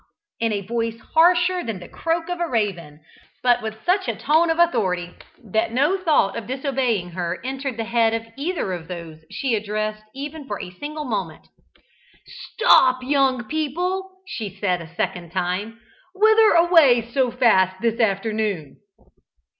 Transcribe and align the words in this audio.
in 0.39 0.51
a 0.51 0.65
voice 0.65 0.99
harsher 1.13 1.63
than 1.63 1.77
the 1.79 1.87
croak 1.87 2.27
of 2.27 2.39
a 2.39 2.47
raven, 2.47 3.01
but 3.43 3.61
with 3.61 3.75
such 3.85 4.07
a 4.07 4.15
tone 4.15 4.49
of 4.49 4.57
authority 4.57 5.13
that 5.43 5.71
no 5.71 5.95
thought 5.95 6.35
of 6.35 6.47
disobeying 6.47 7.11
her 7.11 7.39
entered 7.45 7.77
the 7.77 7.83
head 7.83 8.11
of 8.11 8.23
either 8.35 8.73
of 8.73 8.87
those 8.87 9.23
she 9.29 9.53
addressed 9.53 10.01
even 10.15 10.47
for 10.47 10.59
a 10.59 10.71
single 10.79 11.05
moment. 11.05 11.49
"Stop, 12.25 13.03
young 13.03 13.43
people!" 13.43 14.09
she 14.25 14.55
said 14.59 14.81
a 14.81 14.95
second 14.95 15.29
time; 15.29 15.79
"whither 16.15 16.49
away 16.55 17.07
so 17.11 17.29
fast 17.29 17.79
this 17.79 17.99
afternoon?" 17.99 18.77